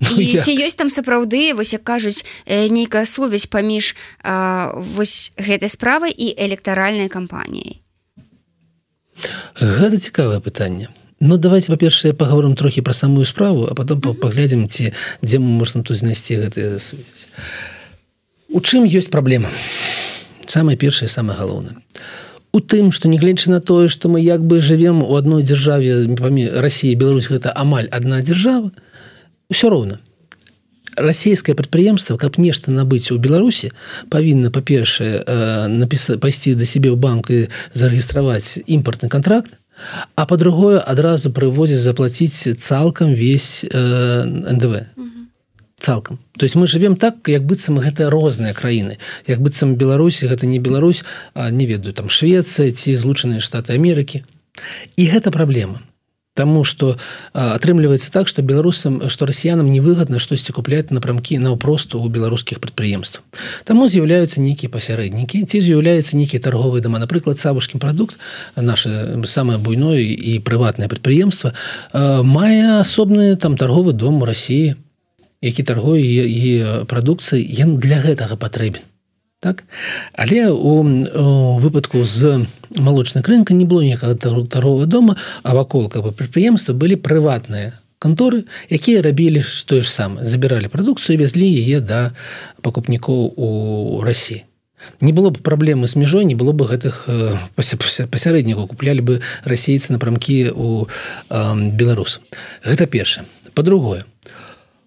[0.00, 6.08] Ну, ці ёсць там сапраўды вось як кажуць нейкая сувязь паміж а, вось гэтай справай
[6.16, 7.84] і электаральнай кампаніяй?
[9.60, 10.88] Гэта цікавае пытанне.
[11.20, 15.84] Ну давайте па-першае паговорым трохі пра самую справу а потом паглядзім ці дзе мы можем
[15.84, 17.28] тут знайсці гэтыя сувязь
[18.48, 19.52] У чым ёсць праблема
[20.46, 21.76] самое першае самое галоўнае
[22.56, 26.08] у тым что нягледзячы на тое что мы як бы живвем у одной дзяржаве
[26.56, 28.72] России Беларусь гэта амаль одна дзяржава
[29.50, 30.00] все роўна.
[30.96, 33.72] Расійскае прадпрыемства каб нешта набыць у беларусі
[34.08, 39.60] павінна па-першае э, напісаць пайсці да сябе ў банк і зарэгістраваць імпортны контракт
[40.16, 45.15] а по-другое адразу прывозіць заплаціць цалкам весь э, ндв mm -hmm
[45.78, 46.18] цалкам.
[46.38, 48.98] То есть мы живем так як быццам гэта розныя краіны.
[49.26, 54.24] Як быццам беларусі гэта не Беларусь не ведаю там Швецыя ці злучаныя штаты Амерыкі.
[54.96, 55.80] І гэта праблема.
[56.36, 56.98] Таму что
[57.32, 63.24] атрымліваецца так что беларусам что расіянам невыгодна штосьці купляць напрамкі наўпросту у беларускіх прадпрыемств
[63.64, 68.20] Таму з'яўляюцца нейкія пасярэднікі ці з'яўляецца нейкі торговы дома напрыклад савушкім прадукт
[68.56, 71.56] наше самое буйное і прыватнае прадпрыемства
[71.96, 74.76] мае асобны там торговы дом у Росіі
[75.46, 78.82] які торгуе і прадукцыі ён для гэтага патрэбен.
[79.40, 79.64] Так?
[80.12, 82.46] Але у, у выпадку з
[82.78, 88.44] малочнай рынка не было ніякага торгового дома а вакол как бы прадпрыемства былі прыватныя канторы
[88.70, 92.16] якія рабілі тое ж сам забіралі прадукцыю вязлі яе да
[92.62, 93.48] пакупнікоў у
[94.00, 94.44] Росіі
[95.00, 97.04] не было б праблемы з мяжой не было бы гэтых
[97.56, 100.88] пасярэднікаў куплялі бы расейцы напрамкі у
[101.28, 102.20] беларус
[102.64, 104.45] гэта перша по-другое У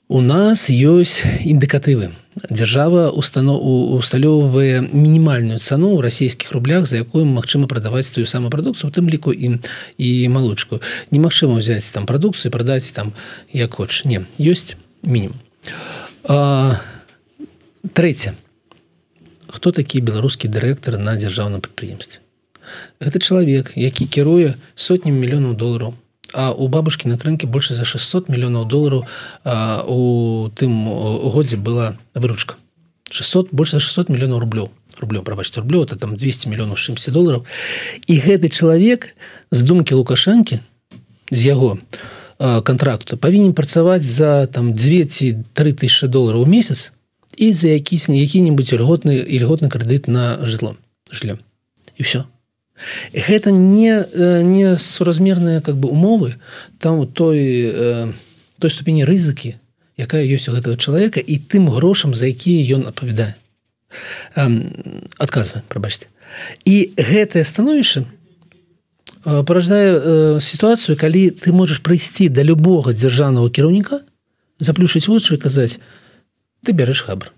[0.10, 2.10] нас ёсць індыкатывы.
[2.50, 8.94] Дзяржава усталёўвае мінімальную цану ў расійскіх рублях, за якую магчыма прадаваць тую самую прадукцыю, у
[8.94, 9.62] тым ліку ім
[10.02, 10.82] і малочку.
[11.14, 13.14] Немагчыма ўзяць там прадукцыю, прадаць там
[13.54, 14.02] як хоч.
[14.10, 14.74] Не, ёсць
[15.06, 15.38] мінімум.
[17.94, 18.34] Трэця.
[19.46, 22.26] Хто такі беларускі дырэктар на дзяржаўным прадпрыемстве?
[22.98, 25.94] Гэта чалавек, які кіруе сотням мільёнаў долараў
[26.34, 29.06] А у бабушки на рынке больше за 600 миллионов долларов
[29.44, 30.86] а, у тым
[31.32, 32.56] годзе была выручка.
[33.10, 37.46] 600 больше за 600 миллионов рублёў рублёў прабачьте рублё это там 200 миллионов шимся долларов.
[38.08, 39.16] І гэты чалавек
[39.52, 40.60] з думкі лукашэнкі
[41.32, 41.80] з яго
[42.40, 45.06] контракту павінен працаваць за там 2
[45.54, 46.92] 3 тысячи долларов у месяц
[47.38, 50.76] і за якісь які-нибудь льготны льготны крэдыт на жытло
[51.12, 51.40] шлем
[51.98, 52.24] і все
[53.14, 54.06] гэта не
[54.44, 56.36] не суразмерныя как бы умовы
[56.80, 58.14] там той э,
[58.60, 59.56] той ступені рызыкі
[60.00, 63.36] якая ёсць у гэтага чалавека і тым грошам за якія ён адпавядае.
[65.20, 66.08] Адказвае прабачце.
[66.64, 68.06] І гэтае становішча
[69.24, 74.00] параждае сітуацыю калі ты можаш прыйсці да любога дзяржаўнага кіраўніка
[74.64, 75.84] заплюшыць вочы казаць
[76.64, 77.34] ты бярэш хабр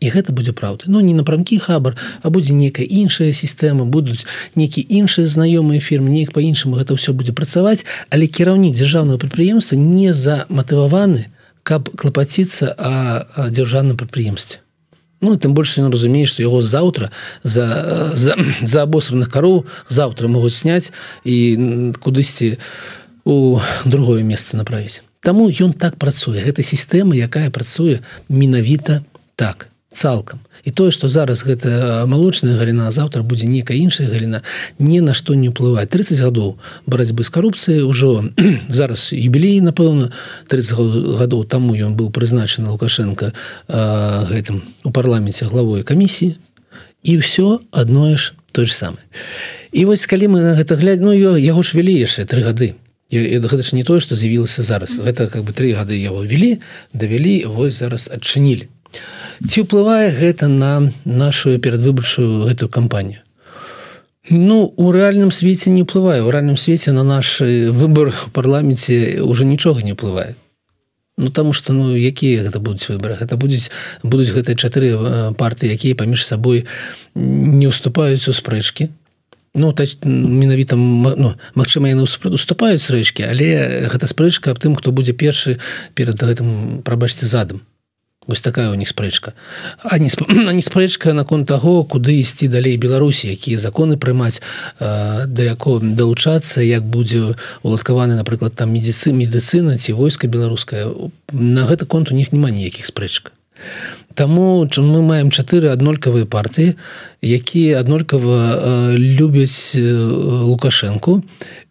[0.00, 0.88] і гэта будзе праўда.
[0.88, 4.24] Ну не напрамкі хабар а будзе некая іншая сістэма будуць
[4.56, 7.84] нейкі іншыя знаёмыя фірмы неяк по-іншаму гэта ўсё будзе працаваць.
[8.08, 11.28] Але кіраўнік дзяржаўнага прадпрыемства не заматываваны
[11.62, 14.64] каб клапаціцца о дзяржаўным прадпрыемстве.
[15.20, 17.12] Ну тым больш ён разумее што яго заўтра
[17.44, 20.92] за за, за абосраных кароў заўтра могуць сняць
[21.24, 22.56] і кудысьці
[23.28, 25.04] у другое месца направіць.
[25.20, 26.40] Таму ён так працуе.
[26.40, 28.00] Гэта сістэма якая працуе
[28.32, 29.04] менавіта
[29.36, 30.40] так цалкам.
[30.64, 34.42] І тое што зараз гэта малочная галіна завтра будзе нейкая іншая галіна
[34.78, 35.86] ні на што не ўплывае.
[35.86, 38.30] 30 гадоў барацьбы з карупцыяй ужо
[38.68, 40.12] зараз юбілей напэўна.
[40.46, 43.32] 30 гадоў таму ён быў прызначаны лукашенко
[43.68, 46.38] гэтым у парламенце главой камісіі.
[47.02, 49.02] І ўсё адное ж той же самае.
[49.72, 52.78] І вось калі мы на гэта глядзь ну яго ж вялі яшчэ три гады.
[53.10, 55.02] Гэта ж не тое што з'явілася зараз.
[55.02, 56.60] Гэта как бы три гады яго вялі
[56.94, 58.70] давялі вось зараз адчынілі
[59.46, 63.20] ці ўплывае гэта на нашу перадвыбарчую гэтую кампанію?
[64.30, 66.22] Ну у рэальным свеце не ўплывае.
[66.22, 70.36] У рэальным свеце на наш выбор у парламенце уже нічога не ўплывае.
[71.16, 73.72] Ну таму что ну якія гэта будуць выборы гэта будуць
[74.02, 76.64] будуць гэтыя чатыры партыі якія паміж сабой
[77.14, 78.88] не уступаюць у спрэчкі.
[79.52, 85.12] Ну тач, менавіта ну, Мачыма яны уступаюць рэчкі але гэта спрэчка аб тым хто будзе
[85.12, 85.58] першы
[85.98, 87.66] перад гэтым прабачце задам
[88.26, 89.32] Вось такая у них спрэчка.
[89.82, 90.10] А не
[90.52, 94.44] не спрэчка наконт таго куды ісці далей беларусі якія законы прымаць
[94.78, 100.92] да яко далучацца як будзе уладкаваны напрыклад там медіцы медыцына ці войска беларуская
[101.32, 103.32] на гэты конт у них няма ніякіх спрэчка
[104.14, 106.76] Таму чым мы маем чатыры аднолькавыя партыі
[107.24, 111.24] якія аднолькава любяць лукашэнку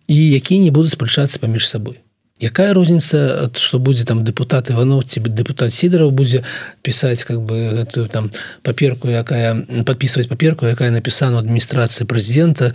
[0.09, 2.01] і якія не будуць спрачацца паміж сабой
[2.39, 6.43] якая розніца что будзе там депутат иванов ці депутат сидоров будзе
[6.81, 8.31] пісаць как бы гэтую там
[8.63, 12.73] паперку якая подписывать паперку якая напісана адміністрацыі прэзідента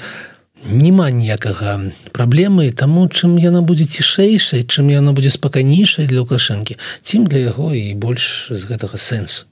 [0.65, 7.25] няма ніякага праблемы таму чым яна будзе цішэйшай чым яна будзе спакайнейшай для лукашэнкі цім
[7.25, 9.45] для яго і больш з гэтага сэнсу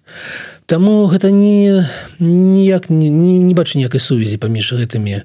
[0.66, 5.22] Таму гэта ніяк не, не, не бачу ніякай сувязі паміж гэтымі э,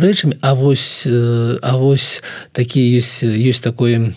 [0.00, 0.36] рэчамі.
[0.42, 4.12] А вось э, А вось такі ёсць ёсць такое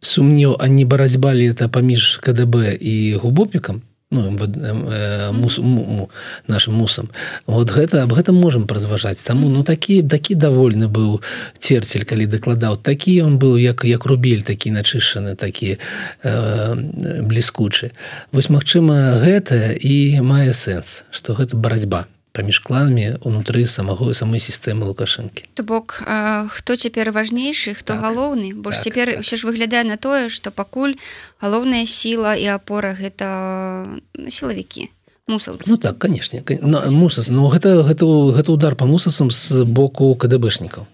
[0.00, 3.82] сумнеў а не барацьба ли это паміж КДБ і губопікам
[4.22, 6.10] ну, э, мус, му,
[6.48, 7.10] нашим мусам.
[7.46, 11.22] Вот гэта об гэтым можем празважаць таму ну такі такі давольны быў
[11.58, 15.78] церцель калі дакладаў такі он быў як як рубель такі начышаны такі
[16.22, 16.74] э,
[17.22, 17.92] бліскучы.
[18.32, 24.84] Вось Мачыма гэта і мае сэнс что гэта барацьба паміж кланамі унутры самого самой сістэмы
[24.84, 25.48] лукашэнкі.
[25.56, 26.04] То бок
[26.52, 28.52] хто цяпер важнейшы хто так, галоўны?
[28.52, 29.24] Бо так, цяпер так.
[29.24, 31.00] ўсё ж выглядае на тое што пакуль
[31.40, 33.88] галоўная сіла і апора гэта
[34.28, 34.92] сілавікі
[35.26, 36.44] мусаў ну так канешне
[36.92, 40.86] мусас но гэта гэта гэта удар по мусасам з боку кДбшнікаў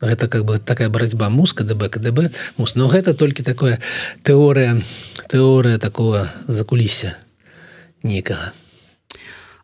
[0.00, 2.74] гэта как бы такая барацьба мус кДб кДб мус.
[2.74, 3.78] Но гэта толькі такое
[4.24, 4.80] тэорыя
[5.28, 7.16] тэорыя такого закулісся
[8.02, 8.52] некага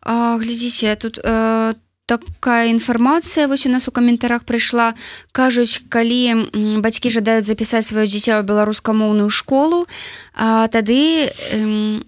[0.07, 1.75] глядзіце тут э,
[2.07, 4.95] такая інфармацыя вось у нас у каментарах прыйшла
[5.35, 9.91] кажуць калі бацькі жадаюць запісаць сваё дзіця ў беларускамоўную школу
[10.39, 11.35] а, тады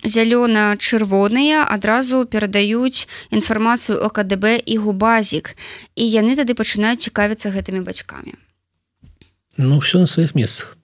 [0.07, 5.59] зялёна-чырвоныя адразу перадаюць інфармацыю о КДБ і губазік.
[5.99, 8.39] І яны тады пачынаюць цікавіцца гэтымі бацькамі.
[9.59, 10.79] Ну все на сваіх месцах.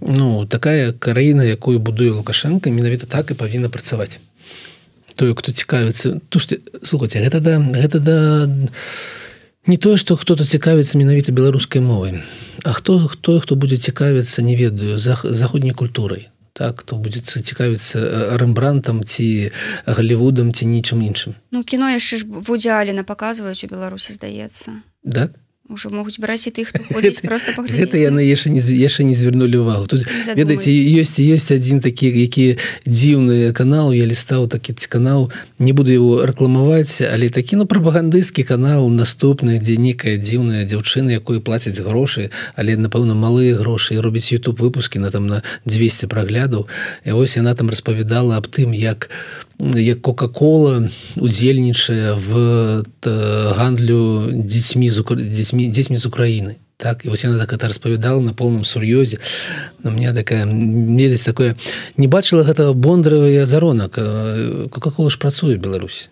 [0.00, 4.16] Ну такая краіна якую будуе лукашенко менавіта так і павінна працаваць
[5.14, 6.20] той хто цікавіцца.
[6.28, 8.18] То што слухайте гэта да гэта да
[9.66, 12.22] не тое што хто-то цікавіцца менавіта беларускай мовай
[12.64, 16.28] А хто хто хто будзе цікавіцца не ведаю за заходняй культурай.
[16.52, 19.50] Так то будзе цікавіцца рэмбрантам ці
[19.86, 21.34] галівудам ці нічым іншым.
[21.50, 24.84] Ну кіно яшчэ ж вудзяліна паказваюць у беларусі здаецца.
[25.02, 25.38] Так
[25.72, 30.04] уже могуць браць і тых гэта яны яшчэ не яшчэ не звярнулі увагу тут
[30.36, 36.26] ведаеце ёсць ёсць адзін такі які дзіўны канал я лістаў такі канал не буду его
[36.26, 42.76] рэкламаваць але такі ну прапагандысцкі канал наступны дзе некая дзіўная дзяўчына якой плацяць грошы але
[42.76, 46.68] напэўна малыя грошы робіць youtube выпускі на там на 200 праглядаў
[47.04, 49.10] і вось яна там распавядала аб тым як
[49.62, 52.82] як кока-кола удзельнічае в
[53.54, 56.56] гандлю дзецьмі з дзецьмі дзецьмі з Украіны.
[56.76, 59.18] Так і вось яна так это распавядала на полном сур'ёзе.
[59.82, 61.54] На мне такая медаць такое
[61.96, 63.94] не бачыла гэтага бондаравыя заронак
[64.70, 66.10] кока-кола ж працуе Беларусь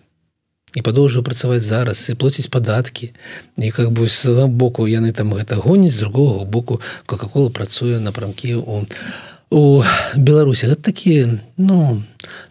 [0.75, 3.11] і падоўжу працаваць зараз і плоціць падаткі.
[3.57, 8.55] І как бы з боку яны там гэта гоняць з другого боку кока-кола працуе напрамкі
[8.55, 8.85] у у
[9.51, 12.03] беларусі гэта такі ну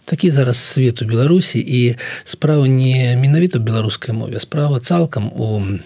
[0.04, 5.80] такі зараз свет у беларусі і справа не менавіта беларускай мове справа цалкам у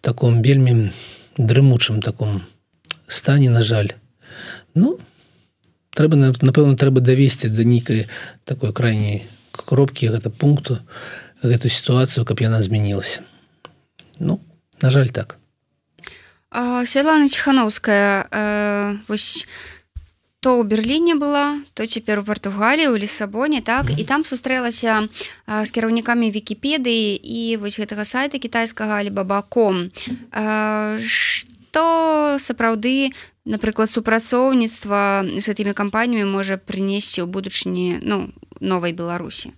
[0.00, 0.90] таком вельмі
[1.36, 2.42] дрымучым таком
[3.06, 3.92] стане на жаль.
[4.74, 4.98] Ну
[5.92, 8.06] трэба напэўна трэба давесці да нейкай
[8.44, 10.78] такой крайняй кропкі гэта пункту
[11.42, 13.26] гэту сітуацыю каб яна змянілася
[14.18, 14.40] ну
[14.80, 15.36] на жаль так.
[16.84, 19.46] Святлана ціхановская э, вось
[20.40, 23.92] то ў берерліне была то цяпер у португаліі у лісабоне так?
[24.00, 25.08] І там сустрэлася
[25.46, 29.92] з кіраўнікамі вкіпедыі і вось гэтага сайта кітайскага алибабаком
[31.04, 33.12] что сапраўды
[33.44, 38.32] напрыклад супрацоўніцтва з гэтымі кампаніямі можа прынесці ў будучыні ну
[38.64, 39.52] новай беларусі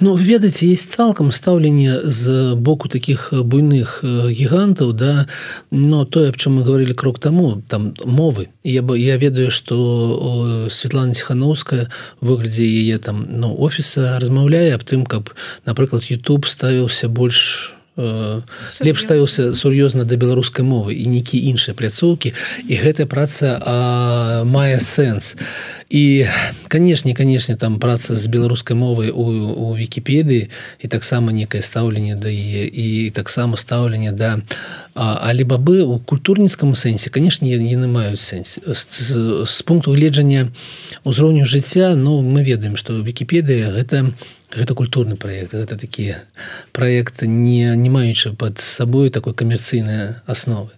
[0.00, 5.26] Ну ведаеце есть цалкам стаўленне з боку таких буйных гігантаў да?
[5.70, 8.48] Но тое аб чым мы говорили крок таму там мовы.
[8.64, 11.88] Я бы я ведаю что Светлана ціхановская
[12.20, 15.30] выглядзе яе там ну офіса размаўляе аб тым каб
[15.64, 22.36] напрыклад YouTube ставіўся больш Э, лепш ставіўся сур'ёзна да беларускай мовы і нейкі іншыя пляцоўкі.
[22.68, 25.36] І гэтая праца а, мае сэнс.
[25.88, 26.28] І
[26.68, 29.24] канешне канешне там праца з беларускай мовай у,
[29.56, 34.44] у вікіпедыі і таксама некае стаўленне да яе і таксама стаўленне да
[34.94, 38.60] алібабы у культурніцкаму сэнсе канешне яны маюць сэнс.
[38.60, 39.08] З, з,
[39.48, 40.52] з пункту гледжання
[41.04, 44.12] ўзроўню жыцця ну мы ведаем што вікіпедыя гэта не
[44.56, 46.16] гэта культурны проект гэта такі
[46.72, 50.70] проект не не маючы под сабой такой камерцыйнай асновы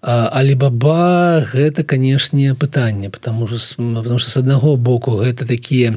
[0.00, 5.96] алибаба гэта канешне пытанне потому что потому что с аднаго боку гэта такія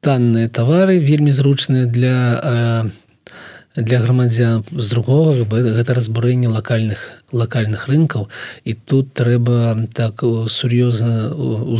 [0.00, 2.90] танныя товары вельмі зручныя для
[3.76, 8.28] для грамадзян з другого гэта разбурэнне локальных локальных рынкаў
[8.64, 11.78] і тут трэба так сур'ёзна у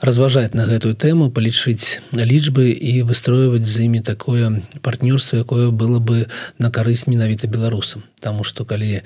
[0.00, 6.30] разважаць на гэтую тэму палічыць лічбы і выстройваць з імі такое партнёрство якое было бы
[6.58, 8.04] на карысць менавіта беларусам.
[8.20, 9.02] Таму что калі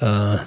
[0.00, 0.46] а,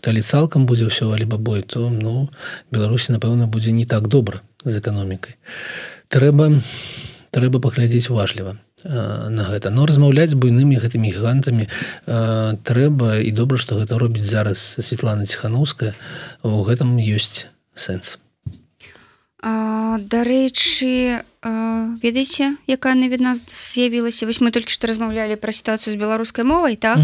[0.00, 2.30] калі цалкам будзе ўсё альба бой то ну
[2.70, 5.34] беларусі напэўна будзе не так добра з эканомікай.
[6.08, 6.62] Трэба
[7.30, 9.70] трэба паглядзець уважліва на гэта.
[9.70, 11.66] Но размаўляць буйнымі гэтымі гігантамі
[12.06, 15.94] трэба і добра што гэта робіць зараз Светлана ціхановская
[16.42, 18.18] у гэтым ёсць сэнс
[19.42, 26.76] дарэчы ведаеце якая навідна з'явілася вось мы толькі што размаўлялі пра сітуацыю з беларускай мовай
[26.76, 27.00] так?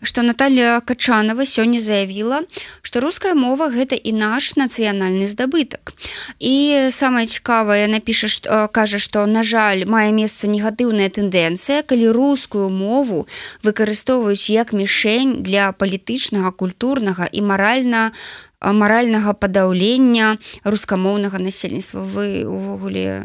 [0.00, 2.48] Што Наталья качанова сёння заявіла
[2.80, 5.92] што руская мова гэта і наш нацыянальны здабытак
[6.40, 12.72] і самае цікавае напіша што кажа што на жаль мае месца негатыўная тэндэнцыя калі рускую
[12.72, 13.28] мову
[13.60, 18.16] выкарыстоўваюць як мішень для палітычнага культурнага і маральна
[18.60, 22.00] маральнага падаўлення рускамоўнага насельніцтва.
[22.00, 23.22] Вы увогуле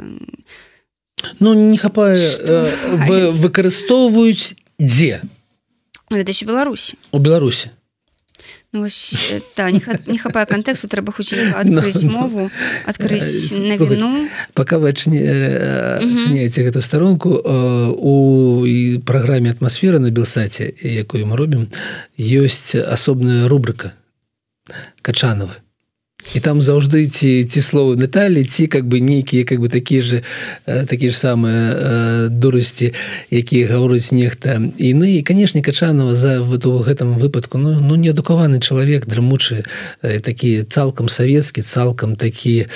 [1.40, 2.16] ну не хапае
[3.08, 5.22] вы выкарыстоўваюць дзе?
[6.10, 6.98] Гэта беларусі.
[7.12, 7.70] У беларусі.
[8.72, 12.50] Ну, ось, та, не, не хапае кантэксту трэба хоць адкрыць мову
[12.86, 14.30] адкрыць навіну.
[14.54, 18.64] пока вы адчыняеце гэту старонку у
[19.10, 21.74] праграме атмасферы на белсаце якую мы робім
[22.18, 23.98] ёсць асобная рубрика
[25.02, 25.56] качанова.
[26.36, 30.22] І там заўжды ці ці словы Наталі ці как бы нейкія как бы такі же
[30.66, 32.92] такі ж самыя дурасці
[33.32, 38.60] якія гавораць нехта іны і канешне качанова за вот у гэтым выпадку ну, ну неадукаваны
[38.60, 39.64] чалавек драмучы
[40.04, 42.68] такі цалкам савецкі цалкам такі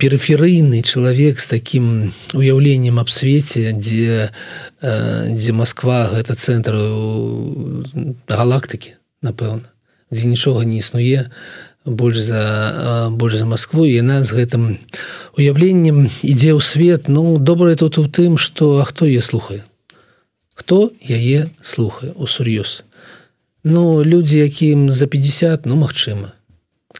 [0.00, 4.32] перыферыйны чалавек з таким уяўленнем аб свеце дзе
[4.80, 6.72] дзе Москва гэта цэнтр
[8.32, 9.68] галактыкі напэўна
[10.10, 11.30] дзе нічога не існуе
[11.84, 14.64] больш за больш за Москву яна з гэтым
[15.38, 17.08] уяўленнем ідзе ў свет.
[17.08, 19.64] Ну добрае тут у тым что а хто е слухае?
[20.54, 22.84] Хто яе слухае у сур'ёз
[23.64, 26.32] Ну людзі якім за 50 ну магчыма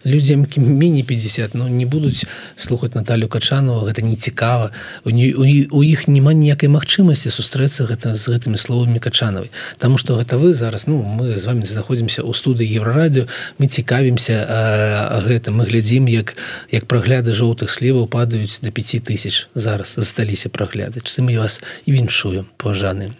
[0.07, 2.25] людзям міні 50 но ну, не будуць
[2.57, 4.73] слухаць Наталю качанова гэта не цікава.
[5.05, 10.55] У, іх няма ніякай магчымасці сустрэцца гэта з гэтымі словамі качанавай Таму что гэта вы
[10.55, 13.29] зараз ну мы з вами знаходзімся ў студыі еврорадыо
[13.59, 16.37] мы цікавімся гэта мы глядзім як
[16.73, 19.49] як прагляды жоўтых сліваў падаюць до 5 тысяч.
[19.55, 21.05] Зараз засталіся прагляды.
[21.05, 23.13] Чым мы вас і віншуем паважаны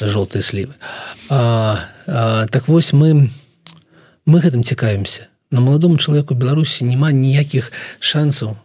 [0.00, 0.74] жоўтыя слівы.
[1.30, 3.30] А, а, так вось мы
[4.26, 8.56] мы гэтым цікавімся на маладому чалавеку беларусі няма ніякіх шансаў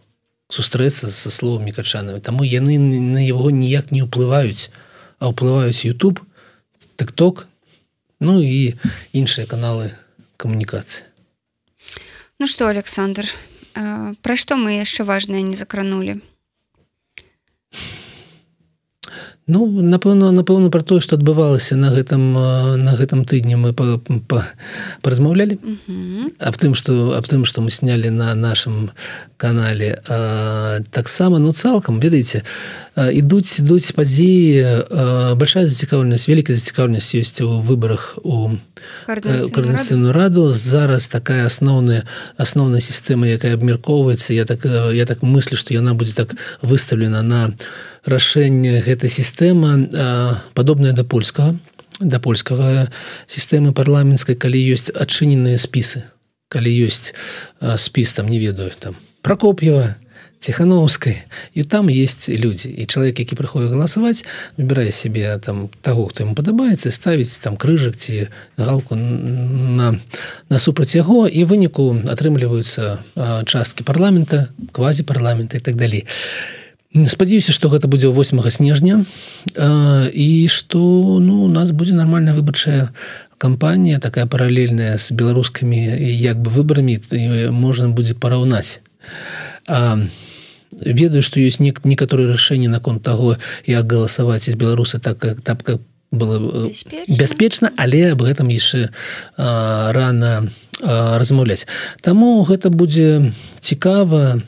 [0.52, 4.68] сустрэцца са словамі качанавы таму яны на яго ніяк не ўплываюць
[5.18, 6.20] а ўплываюць YouTube
[7.00, 7.48] тыкток
[8.20, 8.76] ну і
[9.12, 9.96] іншыя каналы
[10.36, 11.08] камунікацыі
[12.38, 13.30] Ну что Александр
[14.20, 16.20] пра што мы яшчэ важнае не закранули
[19.46, 22.32] Ну напэўна напэўна про тое что адбывалася на гэтым
[22.80, 25.58] на гэтым тыдні мы паразмаўлялі.
[26.40, 28.90] Аб тым что аб тым что мы снялі на нашем
[29.36, 30.00] канале
[30.90, 32.42] таксама ну цалкам ведаеце
[32.96, 34.86] ідуць ідуць падзеі
[35.34, 38.54] большая зацікаўленасць вялікая зацікаўленасць ёсць у выбарах у
[39.06, 40.52] коорднацыйную раду.
[40.54, 42.06] зараз такая асноўная
[42.38, 44.64] асноўная сістэма якая абмяркоўваецца я так
[44.94, 47.54] я так мыслю что яна будзе так выставлена на
[48.06, 49.90] рашэнне гэта сістэма
[50.54, 51.58] падобная да польскага
[51.98, 52.90] да польскага
[53.26, 56.06] сістэмы парламенцкай калі ёсць адчыненыя спісы
[56.46, 57.10] калі ёсць
[57.58, 59.98] спіс там не ведаю там прокоп'ева
[60.44, 61.16] тихохановской
[61.54, 62.68] и там есть люди.
[62.68, 64.24] И человек які прыходит голосовать
[64.56, 69.98] выбирая себе там того кто ему падабаецца ставить там крыжак ці галку на
[70.48, 73.00] на супраць яго і выніку атрымліваюцца
[73.46, 76.04] часткі парламента квази парламента и так далей
[77.06, 79.04] спадзяюся что гэта будзе 8 снежня
[80.12, 82.90] і что ну у нас будзе нормальная выбарчая
[83.38, 87.00] кампанія такая паралельная с беларускімі як бы выбарамі
[87.50, 88.80] можна будзе параўнаць
[89.66, 89.98] а
[90.80, 95.62] ведаю что есть не некаторые рашэнні наконт того як галасаваць из беларусы так как так
[95.62, 95.80] как
[96.14, 96.70] было
[97.08, 97.72] бяспечна.
[97.76, 98.90] але об гэтым яшчэ
[99.36, 100.48] рано
[100.80, 101.66] размаўляць
[102.00, 104.42] таму гэта будзе цікава.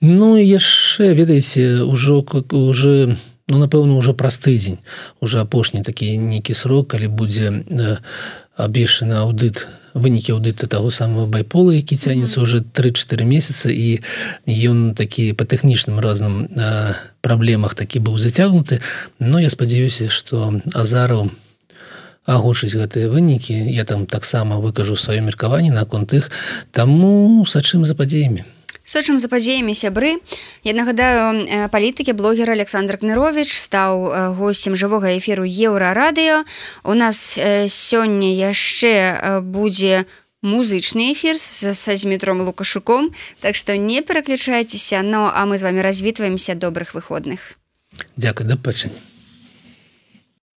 [0.00, 3.16] Ну яшчэ ведаеце ўжо как уже
[3.48, 4.78] ну напэўна уже праз тыдзень
[5.20, 7.64] уже апошні такі нейкі срок калі будзе
[8.56, 14.00] абвешаны аўдыт вынікі аўдыта таго самого байпола які цянецца уже 3-4 месяца і
[14.46, 16.48] ён такі по тэхнічным разным
[17.20, 18.80] праблемах такі быў зацягнуты.
[19.18, 21.30] Но я спадзяюся что азараў
[22.26, 23.52] агучыць гэтыя вынікі.
[23.52, 26.30] Я там таксама выкажу сваё меркаванне наконт іх.
[26.70, 28.44] Таму сачым за падзеямі
[28.84, 30.18] сочым за падзеямі сябры
[30.64, 36.44] я нагадаю палітыкі блогер александр кнырович стаў гостцем жывога эфіру еўра радыё
[36.84, 40.06] у нас сёння яшчэ будзе
[40.42, 45.02] музычны эфір са зметром лукашуком так што не пераключайцеся.
[45.02, 46.54] Но а мы з вами развітваемся.
[46.54, 47.56] Добрых выходных.
[48.16, 48.98] Дякую да пачання